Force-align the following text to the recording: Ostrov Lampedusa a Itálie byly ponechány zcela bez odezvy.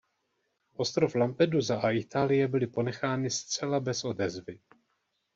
Ostrov 0.75 1.15
Lampedusa 1.15 1.79
a 1.79 1.89
Itálie 1.91 2.47
byly 2.47 2.67
ponechány 2.67 3.29
zcela 3.29 3.79
bez 3.79 4.03
odezvy. 4.05 4.59